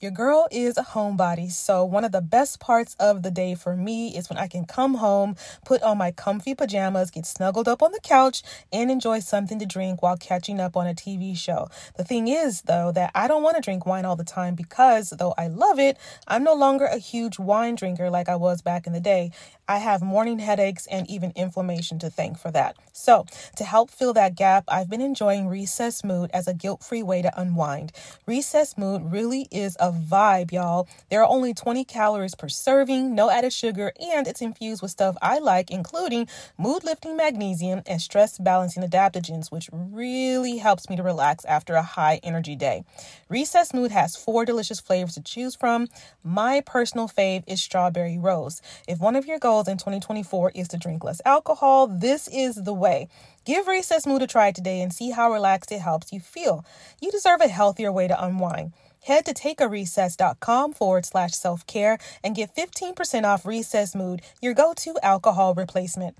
[0.00, 3.74] Your girl is a homebody, so one of the best parts of the day for
[3.74, 7.82] me is when I can come home, put on my comfy pajamas, get snuggled up
[7.82, 11.68] on the couch, and enjoy something to drink while catching up on a TV show.
[11.96, 15.10] The thing is, though, that I don't want to drink wine all the time because,
[15.10, 18.86] though I love it, I'm no longer a huge wine drinker like I was back
[18.86, 19.32] in the day.
[19.66, 22.76] I have morning headaches and even inflammation to thank for that.
[22.92, 23.26] So,
[23.56, 27.20] to help fill that gap, I've been enjoying Recess Mood as a guilt free way
[27.20, 27.92] to unwind.
[28.26, 30.88] Recess Mood really is a vibe, y'all.
[31.10, 35.16] There are only 20 calories per serving, no added sugar, and it's infused with stuff
[35.22, 41.02] I like, including mood lifting magnesium and stress balancing adaptogens, which really helps me to
[41.02, 42.84] relax after a high energy day.
[43.28, 45.88] Recess Mood has four delicious flavors to choose from.
[46.22, 48.62] My personal fave is strawberry rose.
[48.86, 52.74] If one of your goals in 2024 is to drink less alcohol, this is the
[52.74, 53.08] way.
[53.44, 56.66] Give Recess Mood a try today and see how relaxed it helps you feel.
[57.00, 58.74] You deserve a healthier way to unwind.
[59.04, 64.74] Head to takearecess.com forward slash self care and get 15% off Recess Mood, your go
[64.78, 66.16] to alcohol replacement.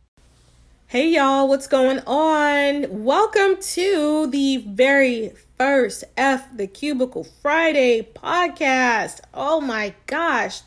[0.86, 3.04] Hey y'all, what's going on?
[3.04, 9.20] Welcome to the very first F the Cubicle Friday podcast.
[9.34, 10.62] Oh my gosh.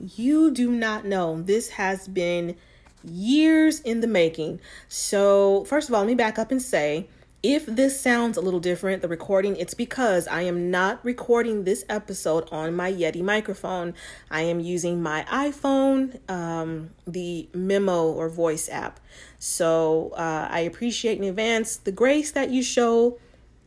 [0.00, 1.42] You do not know.
[1.42, 2.56] This has been
[3.04, 4.60] years in the making.
[4.88, 7.08] So, first of all, let me back up and say
[7.42, 11.84] if this sounds a little different, the recording, it's because I am not recording this
[11.88, 13.94] episode on my Yeti microphone.
[14.30, 18.98] I am using my iPhone, um, the memo or voice app.
[19.38, 23.18] So uh, I appreciate in advance the grace that you show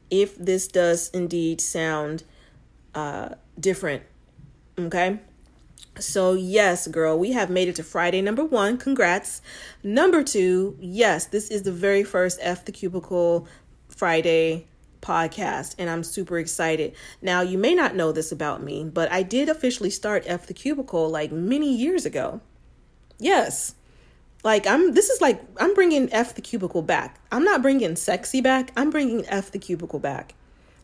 [0.09, 2.23] if this does indeed sound
[2.94, 4.03] uh, different.
[4.77, 5.19] Okay.
[5.99, 8.77] So, yes, girl, we have made it to Friday number one.
[8.77, 9.42] Congrats.
[9.83, 13.45] Number two, yes, this is the very first F the Cubicle
[14.02, 14.66] Friday
[14.99, 16.95] podcast, and I'm super excited.
[17.21, 20.55] Now, you may not know this about me, but I did officially start F the
[20.55, 22.41] Cubicle like many years ago.
[23.19, 23.75] Yes.
[24.43, 27.20] Like I'm this is like I'm bringing F the cubicle back.
[27.31, 28.71] I'm not bringing sexy back.
[28.76, 30.33] I'm bringing F the cubicle back.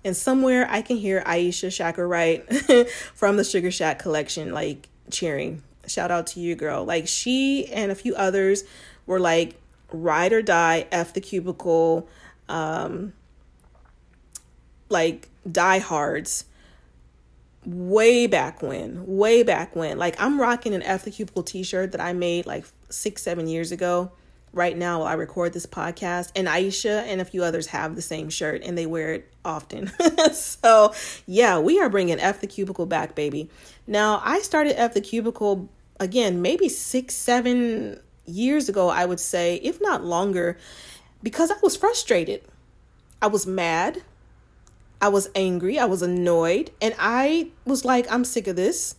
[0.05, 2.47] And somewhere I can hear Aisha Wright
[3.15, 5.63] from the Sugar Shack collection like cheering.
[5.87, 6.85] Shout out to you, girl.
[6.85, 8.63] Like she and a few others
[9.07, 9.59] were like
[9.91, 12.07] ride or die, F the cubicle,
[12.49, 13.13] um,
[14.89, 16.45] like diehards
[17.65, 19.97] way back when, way back when.
[19.97, 23.71] Like I'm rocking an F the cubicle t-shirt that I made like six, seven years
[23.71, 24.11] ago.
[24.53, 28.01] Right now, while I record this podcast, and Aisha and a few others have the
[28.01, 29.91] same shirt and they wear it often.
[30.33, 30.93] so,
[31.27, 33.49] yeah, we are bringing F the Cubicle back, baby.
[33.85, 35.69] Now, I started F the Cubicle
[35.99, 40.57] again, maybe six, seven years ago, I would say, if not longer,
[41.23, 42.43] because I was frustrated.
[43.21, 44.03] I was mad.
[45.01, 45.77] I was angry.
[45.79, 46.71] I was annoyed.
[46.81, 48.95] And I was like, I'm sick of this.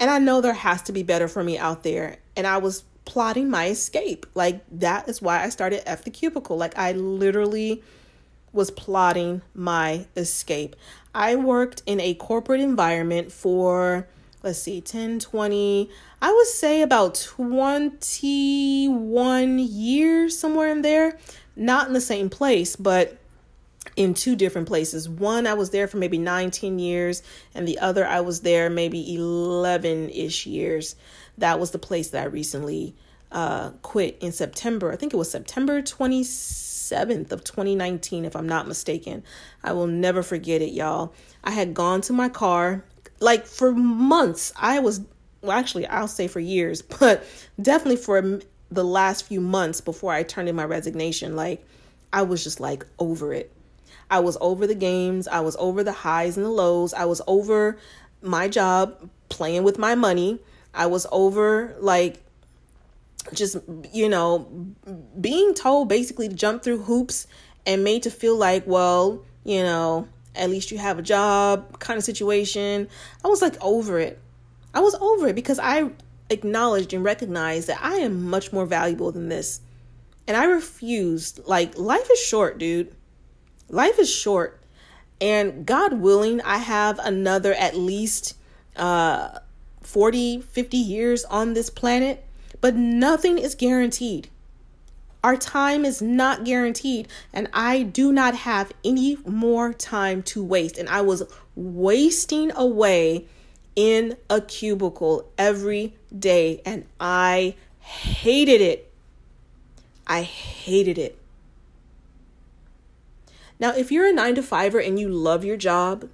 [0.00, 2.16] And I know there has to be better for me out there.
[2.36, 4.26] And I was plotting my escape.
[4.34, 6.56] Like, that is why I started F the Cubicle.
[6.56, 7.82] Like, I literally
[8.52, 10.76] was plotting my escape.
[11.14, 14.08] I worked in a corporate environment for,
[14.42, 15.90] let's see, 10, 20,
[16.22, 21.18] I would say about 21 years, somewhere in there.
[21.56, 23.18] Not in the same place, but
[23.96, 25.08] in two different places.
[25.08, 27.22] One, I was there for maybe 19 years,
[27.54, 30.96] and the other, I was there maybe 11 ish years.
[31.38, 32.94] That was the place that I recently
[33.30, 34.92] uh, quit in September.
[34.92, 39.22] I think it was September 27th of 2019, if I'm not mistaken.
[39.62, 41.12] I will never forget it, y'all.
[41.42, 42.84] I had gone to my car,
[43.20, 44.52] like for months.
[44.56, 45.02] I was,
[45.42, 47.24] well, actually, I'll say for years, but
[47.60, 48.40] definitely for
[48.74, 51.36] the last few months before I turned in my resignation.
[51.36, 51.64] Like,
[52.12, 53.52] I was just like over it.
[54.10, 55.26] I was over the games.
[55.28, 56.92] I was over the highs and the lows.
[56.92, 57.78] I was over
[58.22, 60.40] my job, playing with my money.
[60.72, 62.22] I was over like
[63.32, 63.56] just,
[63.92, 64.48] you know,
[65.20, 67.26] being told basically to jump through hoops
[67.66, 71.96] and made to feel like, well, you know, at least you have a job kind
[71.96, 72.88] of situation.
[73.24, 74.20] I was like over it.
[74.74, 75.90] I was over it because I
[76.34, 79.60] acknowledged and recognized that I am much more valuable than this.
[80.26, 81.40] And I refused.
[81.46, 82.94] Like, life is short, dude.
[83.68, 84.60] Life is short.
[85.20, 88.36] And God willing, I have another at least
[88.76, 89.38] uh,
[89.80, 92.24] 40, 50 years on this planet,
[92.60, 94.28] but nothing is guaranteed.
[95.22, 100.76] Our time is not guaranteed, and I do not have any more time to waste.
[100.76, 101.22] And I was
[101.54, 103.24] wasting away
[103.74, 108.92] in a cubicle every day, and I hated it.
[110.06, 111.18] I hated it.
[113.58, 116.08] Now, if you're a nine to fiver and you love your job,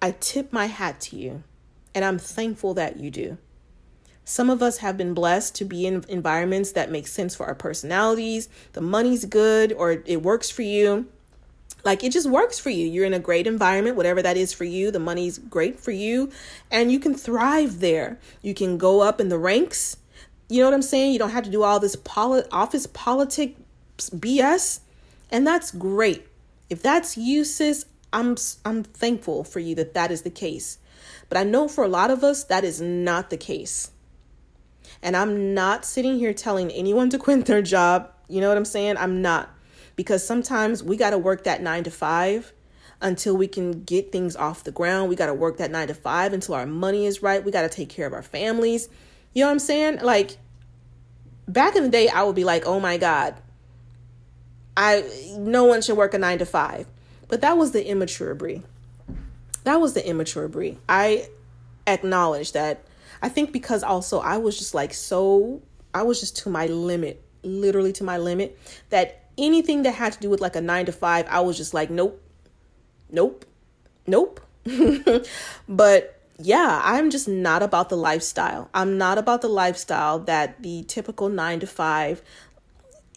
[0.00, 1.42] I tip my hat to you,
[1.94, 3.38] and I'm thankful that you do.
[4.24, 7.54] Some of us have been blessed to be in environments that make sense for our
[7.54, 8.48] personalities.
[8.72, 11.06] The money's good or it works for you.
[11.84, 12.86] Like it just works for you.
[12.86, 14.90] You're in a great environment, whatever that is for you.
[14.90, 16.30] The money's great for you
[16.70, 18.18] and you can thrive there.
[18.42, 19.96] You can go up in the ranks.
[20.48, 21.12] You know what I'm saying?
[21.12, 23.56] You don't have to do all this poli- office politic
[23.98, 24.80] BS.
[25.30, 26.26] And that's great.
[26.70, 30.78] If that's you, sis, I'm I'm thankful for you that that is the case.
[31.28, 33.90] But I know for a lot of us that is not the case.
[35.02, 38.10] And I'm not sitting here telling anyone to quit their job.
[38.28, 38.96] You know what I'm saying?
[38.96, 39.53] I'm not.
[39.96, 42.52] Because sometimes we got to work that nine to five
[43.00, 45.08] until we can get things off the ground.
[45.08, 47.44] We got to work that nine to five until our money is right.
[47.44, 48.88] We got to take care of our families.
[49.32, 50.00] You know what I'm saying?
[50.00, 50.38] Like,
[51.46, 53.34] back in the day, I would be like, oh my God,
[54.76, 55.04] I
[55.38, 56.86] no one should work a nine to five.
[57.28, 58.62] But that was the immature Brie.
[59.64, 60.78] That was the immature Brie.
[60.88, 61.28] I
[61.86, 62.84] acknowledge that
[63.22, 65.62] I think because also I was just like so,
[65.94, 68.58] I was just to my limit, literally to my limit,
[68.90, 71.74] that anything that had to do with like a nine to five, I was just
[71.74, 72.22] like, nope,
[73.10, 73.44] nope,
[74.06, 74.40] nope.
[75.68, 78.68] but yeah, I'm just not about the lifestyle.
[78.74, 82.22] I'm not about the lifestyle that the typical nine to five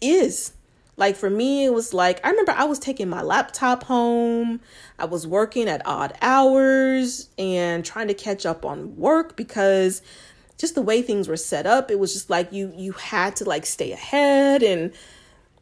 [0.00, 0.52] is.
[0.96, 4.60] Like for me, it was like, I remember I was taking my laptop home.
[4.98, 10.02] I was working at odd hours and trying to catch up on work because
[10.58, 13.44] just the way things were set up, it was just like you you had to
[13.44, 14.92] like stay ahead and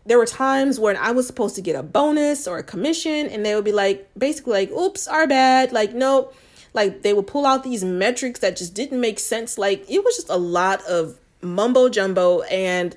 [0.06, 3.44] there were times when I was supposed to get a bonus or a commission and
[3.44, 5.72] they would be like basically like oops, our bad.
[5.72, 6.34] Like nope.
[6.72, 9.58] Like they would pull out these metrics that just didn't make sense.
[9.58, 12.96] Like it was just a lot of mumbo jumbo and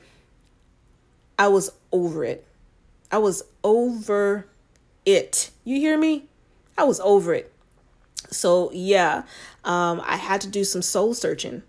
[1.37, 2.45] I was over it.
[3.11, 4.45] I was over
[5.05, 5.51] it.
[5.63, 6.25] You hear me?
[6.77, 7.51] I was over it.
[8.29, 9.23] So, yeah,
[9.63, 11.63] um, I had to do some soul searching.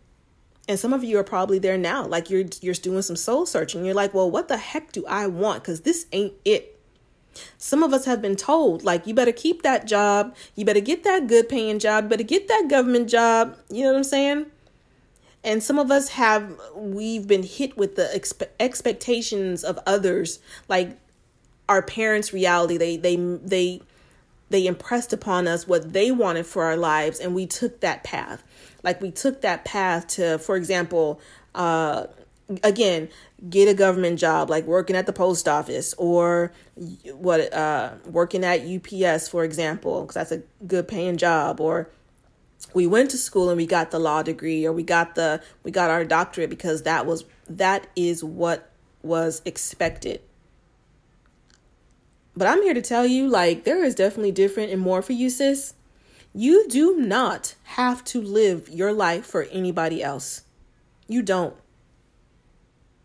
[0.70, 2.06] And some of you are probably there now.
[2.06, 3.84] Like you're you're doing some soul searching.
[3.84, 5.64] You're like, "Well, what the heck do I want?
[5.64, 6.78] Cuz this ain't it."
[7.58, 11.02] Some of us have been told like you better keep that job, you better get
[11.02, 13.56] that good paying job, you better get that government job.
[13.68, 14.46] You know what I'm saying?
[15.42, 20.38] and some of us have we've been hit with the expe- expectations of others
[20.68, 20.98] like
[21.68, 23.80] our parents reality they they they
[24.50, 28.42] they impressed upon us what they wanted for our lives and we took that path
[28.82, 31.20] like we took that path to for example
[31.54, 32.06] uh
[32.62, 33.08] again
[33.48, 36.52] get a government job like working at the post office or
[37.14, 41.60] what uh working at UPS for example because that's a good paying job.
[41.60, 41.88] Or
[42.74, 45.70] we went to school and we got the law degree or we got the we
[45.70, 48.70] got our doctorate because that was that is what
[49.02, 50.20] was expected.
[52.36, 55.28] But i'm here to tell you like there is definitely different and more for you
[55.28, 55.74] sis
[56.32, 60.42] you do not have to live your life for anybody else.
[61.08, 61.54] You don't.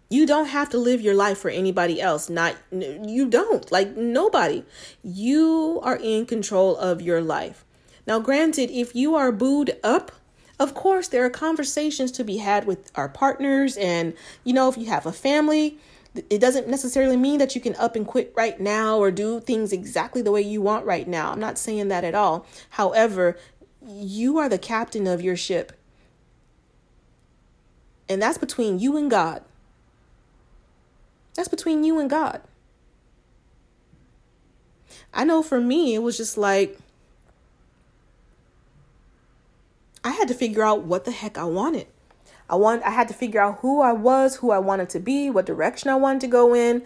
[0.09, 2.29] You don't have to live your life for anybody else.
[2.29, 3.71] Not you don't.
[3.71, 4.63] Like nobody.
[5.03, 7.65] You are in control of your life.
[8.05, 10.11] Now, granted, if you are booed up,
[10.59, 13.75] of course, there are conversations to be had with our partners.
[13.77, 14.13] And,
[14.43, 15.79] you know, if you have a family,
[16.29, 19.73] it doesn't necessarily mean that you can up and quit right now or do things
[19.73, 21.31] exactly the way you want right now.
[21.31, 22.45] I'm not saying that at all.
[22.71, 23.37] However,
[23.85, 25.73] you are the captain of your ship.
[28.07, 29.43] And that's between you and God.
[31.33, 32.41] That's between you and God.
[35.13, 36.77] I know for me, it was just like,
[40.03, 41.87] I had to figure out what the heck I wanted.
[42.49, 45.29] I want I had to figure out who I was, who I wanted to be,
[45.29, 46.83] what direction I wanted to go in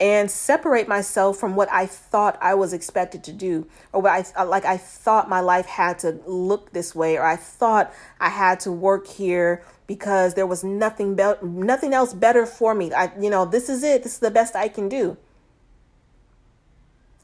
[0.00, 4.44] and separate myself from what I thought I was expected to do or what I
[4.44, 8.60] like I thought my life had to look this way or I thought I had
[8.60, 12.92] to work here because there was nothing be- nothing else better for me.
[12.92, 14.02] I you know, this is it.
[14.02, 15.18] This is the best I can do.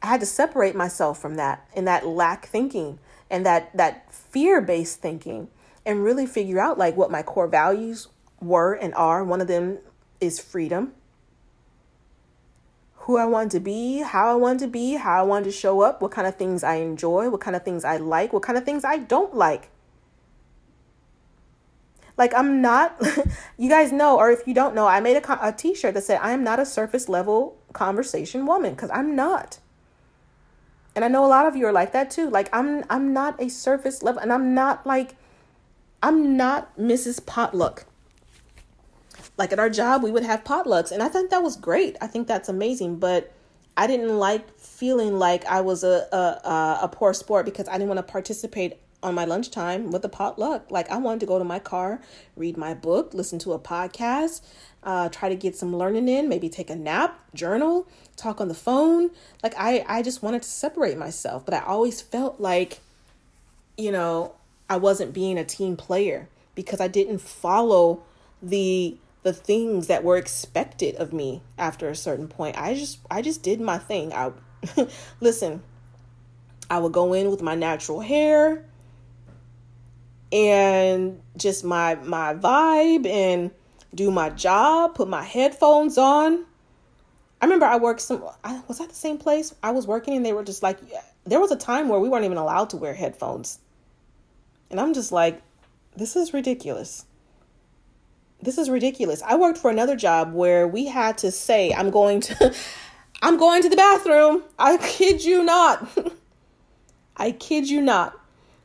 [0.03, 2.99] I had to separate myself from that and that lack thinking
[3.31, 5.49] and that that fear-based thinking
[5.87, 8.09] and really figure out like what my core values
[8.41, 9.25] were and are.
[9.25, 9.79] One of them
[10.21, 10.93] is freedom.
[13.07, 15.81] Who I want to be, how I want to be, how I want to show
[15.83, 18.59] up, what kind of things I enjoy, what kind of things I like, what kind
[18.59, 19.71] of things I don't like.
[22.17, 23.01] Like I'm not,
[23.57, 26.19] you guys know, or if you don't know, I made a, a t-shirt that said,
[26.21, 29.61] I am not a surface level conversation woman because I'm not.
[30.97, 32.31] And I know a lot of you are like that too.
[32.31, 35.15] Like I'm I'm not a surface level and I'm not like
[36.07, 37.27] I'm not Mrs.
[37.27, 37.85] Potluck.
[39.37, 41.97] Like at our job, we would have potlucks, and I think that was great.
[42.01, 43.01] I think that's amazing.
[43.01, 43.33] But
[43.77, 47.89] I didn't like feeling like I was a, a, a poor sport because I didn't
[47.89, 50.71] want to participate on my lunchtime with a potluck.
[50.71, 52.01] Like I wanted to go to my car,
[52.37, 54.43] read my book, listen to a podcast,
[54.85, 58.55] uh, try to get some learning in, maybe take a nap, journal, talk on the
[58.55, 59.11] phone.
[59.43, 62.79] Like I, I just wanted to separate myself, but I always felt like,
[63.77, 64.37] you know,
[64.69, 68.03] I wasn't being a team player because I didn't follow
[68.43, 72.57] the the things that were expected of me after a certain point.
[72.57, 74.13] I just I just did my thing.
[74.13, 74.33] I
[75.21, 75.63] listen,
[76.71, 78.65] I would go in with my natural hair
[80.33, 83.51] and just my my vibe and
[83.95, 86.45] do my job, put my headphones on.
[87.41, 90.25] I remember I worked some I was at the same place I was working and
[90.25, 90.79] they were just like
[91.25, 93.59] there was a time where we weren't even allowed to wear headphones.
[94.71, 95.43] And I'm just like
[95.97, 97.07] this is ridiculous
[98.43, 99.23] this is ridiculous.
[99.23, 102.55] I worked for another job where we had to say, I'm going to
[103.23, 104.43] I'm going to the bathroom.
[104.59, 105.89] I kid you not.
[107.17, 108.19] I kid you not.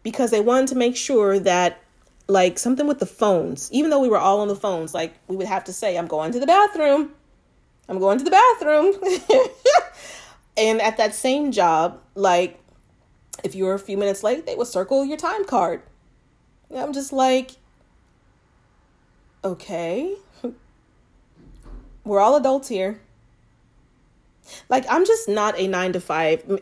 [0.03, 1.81] Because they wanted to make sure that
[2.27, 5.36] like something with the phones, even though we were all on the phones, like we
[5.36, 7.12] would have to say, I'm going to the bathroom.
[7.88, 8.96] I'm going to the bathroom.
[10.58, 12.60] and at that same job, like
[13.43, 15.81] if you were a few minutes late, they would circle your time card.
[16.75, 17.51] I'm just like,
[19.43, 20.15] okay.
[22.03, 22.99] We're all adults here.
[24.69, 26.59] Like, I'm just not a nine to five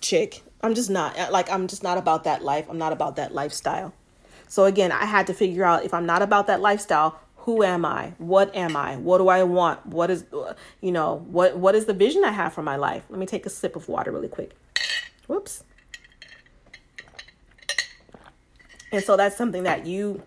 [0.00, 0.42] chick.
[0.62, 1.30] I'm just not.
[1.30, 2.66] Like, I'm just not about that life.
[2.68, 3.92] I'm not about that lifestyle.
[4.48, 7.84] So, again, I had to figure out if I'm not about that lifestyle, who am
[7.84, 8.12] I?
[8.18, 8.96] What am I?
[8.96, 9.84] What do I want?
[9.86, 10.24] What is,
[10.80, 13.02] you know, what what is the vision I have for my life?
[13.10, 14.52] Let me take a sip of water really quick.
[15.26, 15.64] Whoops.
[18.92, 20.22] And so that's something that you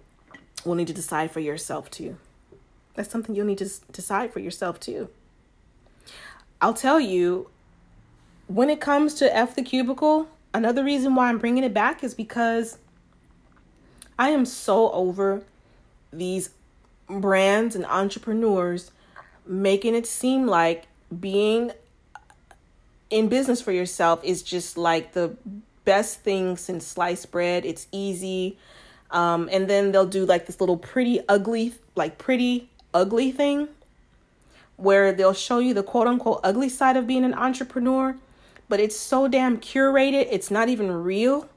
[0.66, 2.18] will need to decide for yourself too.
[2.96, 5.10] That's something you'll need to decide for yourself too.
[6.62, 7.50] I'll tell you,
[8.48, 12.14] when it comes to F the cubicle, another reason why I'm bringing it back is
[12.14, 12.80] because
[14.18, 15.44] I am so over
[16.12, 16.50] these
[17.08, 18.92] brands and entrepreneurs
[19.46, 20.86] making it seem like
[21.20, 21.72] being
[23.10, 25.36] in business for yourself is just like the
[25.86, 27.66] best thing since sliced bread.
[27.66, 28.58] It's easy.
[29.12, 33.70] Um, and then they'll do like this little pretty ugly, like pretty ugly thing
[34.78, 38.16] where they'll show you the quote unquote ugly side of being an entrepreneur,
[38.68, 41.48] but it's so damn curated, it's not even real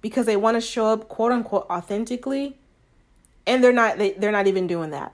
[0.00, 2.56] because they want to show up quote unquote authentically
[3.46, 5.12] and they're not they, they're not even doing that.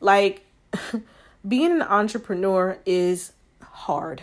[0.00, 0.44] Like
[1.48, 4.22] being an entrepreneur is hard.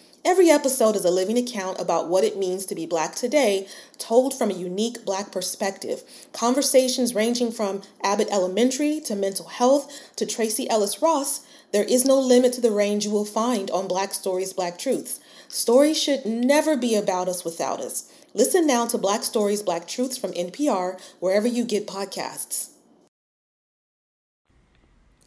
[0.23, 4.37] Every episode is a living account about what it means to be Black today, told
[4.37, 6.03] from a unique Black perspective.
[6.31, 11.43] Conversations ranging from Abbott Elementary to mental health to Tracee Ellis Ross.
[11.71, 15.19] There is no limit to the range you will find on Black Stories, Black Truths.
[15.47, 18.11] Stories should never be about us without us.
[18.35, 22.69] Listen now to Black Stories, Black Truths from NPR, wherever you get podcasts.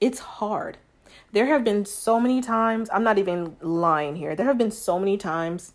[0.00, 0.78] It's hard
[1.34, 4.36] there have been so many times, I'm not even lying here.
[4.36, 5.72] There have been so many times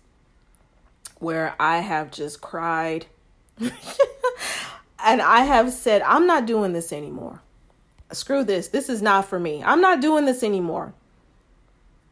[1.19, 3.07] where I have just cried
[3.59, 7.41] and I have said, I'm not doing this anymore.
[8.13, 8.69] Screw this.
[8.69, 9.61] This is not for me.
[9.61, 10.93] I'm not doing this anymore.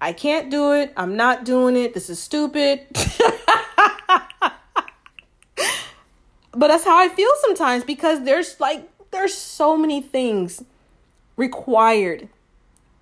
[0.02, 0.92] I can't do it.
[0.98, 1.94] I'm not doing it.
[1.94, 2.86] This is stupid.
[6.52, 10.64] but that's how I feel sometimes because there's like there's so many things
[11.38, 12.28] required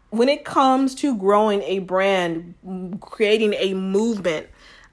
[0.10, 2.54] when it comes to growing a brand,
[3.02, 4.48] creating a movement,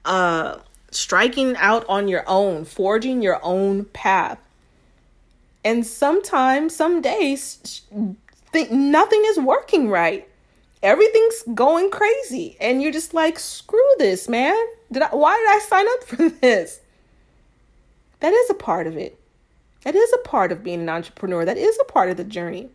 [0.05, 0.57] uh,
[0.91, 4.39] striking out on your own, forging your own path.
[5.63, 7.81] And sometimes, some days,
[8.51, 10.27] think nothing is working right.
[10.81, 14.55] Everything's going crazy, and you're just like, "Screw this, man!
[14.91, 15.15] Did I?
[15.15, 16.81] Why did I sign up for this?"
[18.19, 19.17] That is a part of it.
[19.83, 21.45] That is a part of being an entrepreneur.
[21.45, 22.69] That is a part of the journey.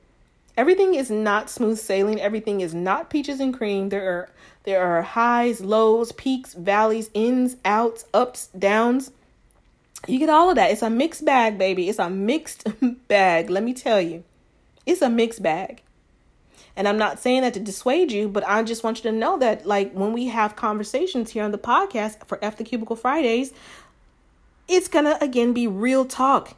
[0.58, 2.20] Everything is not smooth sailing.
[2.20, 3.90] Everything is not peaches and cream.
[3.90, 4.28] There are
[4.64, 9.12] there are highs, lows, peaks, valleys, ins, outs, ups, downs.
[10.08, 10.72] You get all of that.
[10.72, 11.88] It's a mixed bag, baby.
[11.88, 12.66] It's a mixed
[13.08, 13.50] bag.
[13.50, 14.24] Let me tell you.
[14.84, 15.82] It's a mixed bag.
[16.74, 19.38] And I'm not saying that to dissuade you, but I just want you to know
[19.38, 23.52] that like when we have conversations here on the podcast for F the Cubicle Fridays,
[24.66, 26.56] it's to again be real talk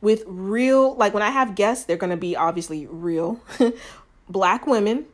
[0.00, 3.40] with real, like when I have guests, they're going to be obviously real
[4.28, 5.06] black women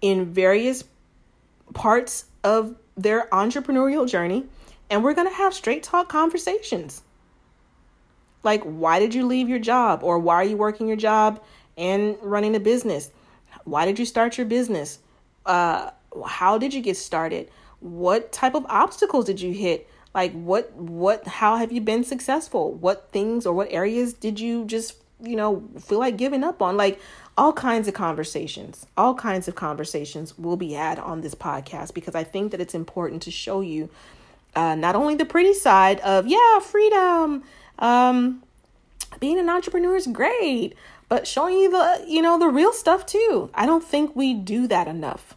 [0.00, 0.84] in various
[1.74, 4.46] parts of their entrepreneurial journey.
[4.90, 7.02] And we're going to have straight talk conversations.
[8.42, 10.02] Like, why did you leave your job?
[10.02, 11.42] Or why are you working your job
[11.76, 13.10] and running a business?
[13.64, 14.98] Why did you start your business?
[15.46, 15.90] Uh,
[16.26, 17.50] how did you get started?
[17.80, 19.88] What type of obstacles did you hit?
[20.14, 22.72] Like what what how have you been successful?
[22.72, 26.76] What things or what areas did you just you know feel like giving up on?
[26.76, 27.00] Like
[27.36, 32.14] all kinds of conversations all kinds of conversations will be had on this podcast because
[32.14, 33.90] i think that it's important to show you
[34.54, 37.42] uh, not only the pretty side of yeah freedom
[37.80, 38.40] um
[39.18, 40.76] being an entrepreneur is great
[41.08, 43.50] but showing you the you know the real stuff too.
[43.54, 45.36] I don't think we do that enough.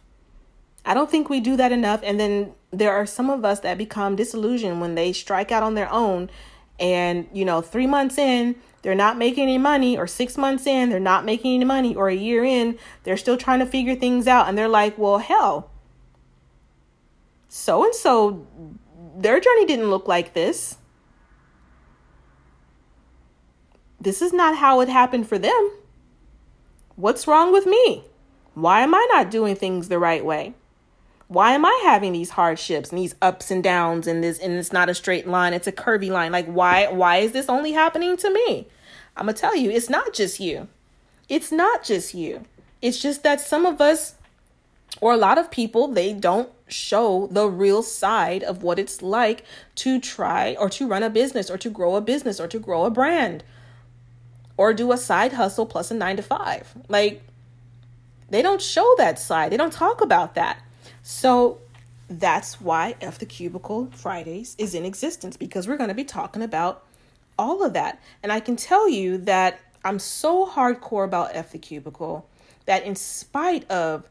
[0.84, 2.00] I don't think we do that enough.
[2.02, 5.74] And then there are some of us that become disillusioned when they strike out on
[5.74, 6.30] their own
[6.78, 10.90] and, you know, three months in, they're not making any money, or six months in,
[10.90, 14.28] they're not making any money, or a year in, they're still trying to figure things
[14.28, 14.48] out.
[14.48, 15.70] And they're like, well, hell,
[17.48, 18.46] so and so,
[19.16, 20.76] their journey didn't look like this.
[24.00, 25.72] This is not how it happened for them.
[26.94, 28.04] What's wrong with me?
[28.54, 30.54] Why am I not doing things the right way?
[31.28, 34.72] Why am I having these hardships and these ups and downs and this and it's
[34.72, 36.32] not a straight line, it's a curvy line.
[36.32, 38.66] Like why why is this only happening to me?
[39.16, 40.68] I'm going to tell you, it's not just you.
[41.28, 42.44] It's not just you.
[42.80, 44.14] It's just that some of us
[45.00, 49.44] or a lot of people they don't show the real side of what it's like
[49.74, 52.84] to try or to run a business or to grow a business or to grow
[52.84, 53.42] a brand
[54.56, 56.74] or do a side hustle plus a 9 to 5.
[56.88, 57.22] Like
[58.30, 59.52] they don't show that side.
[59.52, 60.62] They don't talk about that.
[61.10, 61.56] So
[62.10, 66.42] that's why F the Cubicle Fridays is in existence because we're going to be talking
[66.42, 66.84] about
[67.38, 67.98] all of that.
[68.22, 72.28] And I can tell you that I'm so hardcore about F the Cubicle
[72.66, 74.06] that in spite of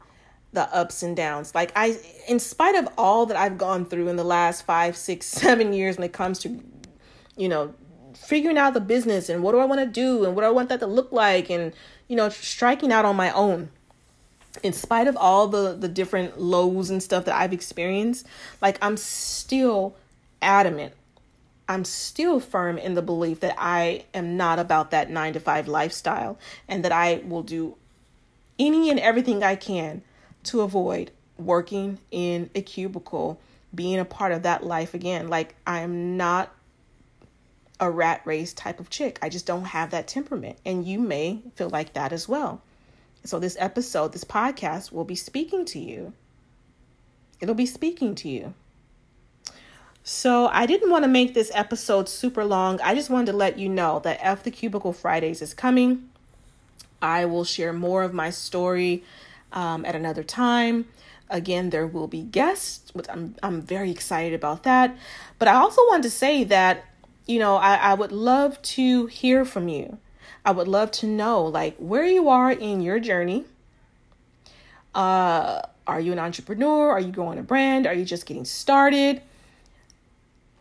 [0.52, 4.16] the ups and downs, like I, in spite of all that I've gone through in
[4.16, 6.60] the last five, six, seven years when it comes to,
[7.36, 7.74] you know,
[8.16, 10.50] figuring out the business and what do I want to do and what do I
[10.50, 11.72] want that to look like and,
[12.08, 13.70] you know, striking out on my own
[14.62, 18.26] in spite of all the the different lows and stuff that I've experienced,
[18.60, 19.96] like I'm still
[20.42, 20.94] adamant.
[21.68, 25.68] I'm still firm in the belief that I am not about that 9 to 5
[25.68, 27.76] lifestyle and that I will do
[28.58, 30.00] any and everything I can
[30.44, 33.38] to avoid working in a cubicle,
[33.74, 35.28] being a part of that life again.
[35.28, 36.54] Like I am not
[37.78, 39.18] a rat race type of chick.
[39.22, 40.58] I just don't have that temperament.
[40.64, 42.62] And you may feel like that as well.
[43.24, 46.12] So, this episode, this podcast will be speaking to you.
[47.40, 48.54] It'll be speaking to you.
[50.02, 52.80] So, I didn't want to make this episode super long.
[52.80, 56.08] I just wanted to let you know that F the Cubicle Fridays is coming.
[57.00, 59.04] I will share more of my story
[59.52, 60.86] um, at another time.
[61.30, 64.96] Again, there will be guests, which I'm I'm very excited about that.
[65.38, 66.84] But I also want to say that,
[67.26, 69.98] you know, I, I would love to hear from you.
[70.48, 73.44] I would love to know like where you are in your journey.
[74.94, 76.90] Uh, are you an entrepreneur?
[76.90, 77.86] Are you growing a brand?
[77.86, 79.20] Are you just getting started?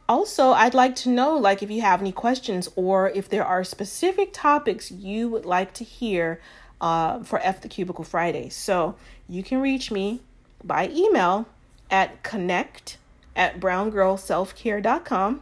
[0.10, 3.64] Also, I'd like to know like if you have any questions or if there are
[3.64, 6.42] specific topics you would like to hear
[6.82, 8.50] uh, for F the Cubicle Friday.
[8.50, 8.96] So
[9.30, 10.20] you can reach me
[10.66, 11.48] by email
[11.90, 12.98] at connect
[13.38, 15.42] at browngirlselfcare.com.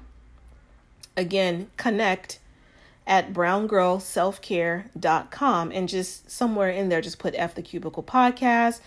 [1.18, 2.38] Again, connect
[3.08, 8.82] at browngirlselfcare.com and just somewhere in there, just put F the Cubicle Podcast.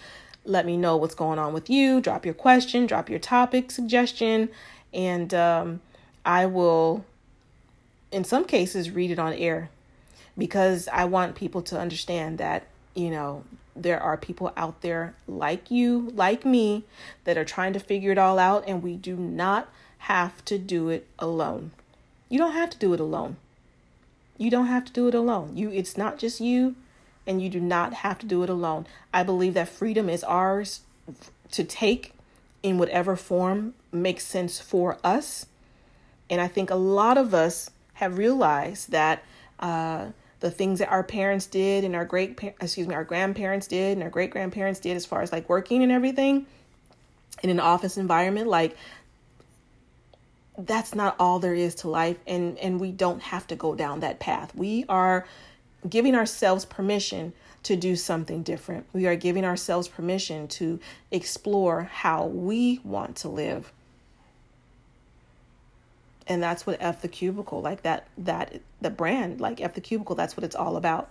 [0.44, 2.00] Let me know what's going on with you.
[2.00, 4.48] Drop your question, drop your topic suggestion,
[4.92, 5.80] and um,
[6.24, 7.04] I will,
[8.10, 9.70] in some cases, read it on air
[10.36, 13.44] because I want people to understand that, you know,
[13.76, 16.84] there are people out there like you, like me,
[17.24, 20.88] that are trying to figure it all out, and we do not have to do
[20.88, 21.72] it alone.
[22.28, 23.36] You don't have to do it alone.
[24.38, 25.56] You don't have to do it alone.
[25.56, 26.76] You it's not just you
[27.26, 28.86] and you do not have to do it alone.
[29.12, 30.80] I believe that freedom is ours
[31.50, 32.14] to take
[32.62, 35.46] in whatever form makes sense for us.
[36.30, 39.22] And I think a lot of us have realized that
[39.60, 40.06] uh,
[40.40, 44.02] the things that our parents did and our great excuse me our grandparents did and
[44.02, 46.46] our great grandparents did as far as like working and everything
[47.42, 48.76] in an office environment like
[50.58, 54.00] that's not all there is to life and and we don't have to go down
[54.00, 54.54] that path.
[54.54, 55.26] We are
[55.88, 58.86] giving ourselves permission to do something different.
[58.92, 63.72] We are giving ourselves permission to explore how we want to live.
[66.26, 70.16] And that's what F the cubicle like that that the brand like F the cubicle
[70.16, 71.08] that's what it's all about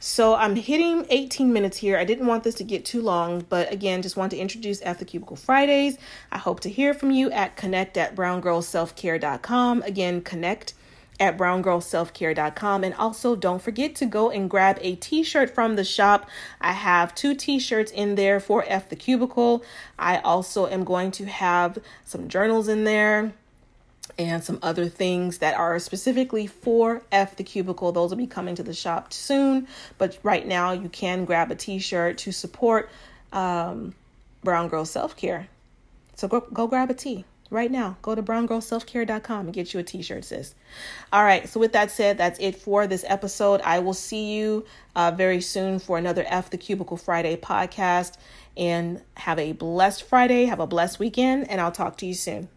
[0.00, 1.98] so I'm hitting 18 minutes here.
[1.98, 4.98] I didn't want this to get too long, but again, just want to introduce F
[4.98, 5.98] the Cubicle Fridays.
[6.32, 9.82] I hope to hear from you at connect at browngirlselfcare.com.
[9.82, 10.74] Again, connect
[11.20, 12.84] at browngirlselfcare.com.
[12.84, 16.28] And also, don't forget to go and grab a t shirt from the shop.
[16.60, 19.64] I have two t shirts in there for F the Cubicle.
[19.98, 23.32] I also am going to have some journals in there
[24.18, 27.92] and some other things that are specifically for F the Cubicle.
[27.92, 29.68] Those will be coming to the shop soon,
[29.98, 32.90] but right now you can grab a t shirt to support
[33.32, 33.94] um,
[34.42, 35.48] Brown Girl Self Care.
[36.16, 37.96] So go, go grab a tee right now.
[38.02, 40.54] Go to browngirlselfcare.com and get you a t shirt, sis.
[41.12, 43.60] All right, so with that said, that's it for this episode.
[43.62, 44.64] I will see you
[44.96, 48.16] uh, very soon for another F the Cubicle Friday podcast.
[48.56, 52.48] And have a blessed Friday, have a blessed weekend, and I'll talk to you soon.